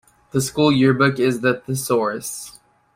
[0.31, 2.59] The school yearbook is the "Thesaurus".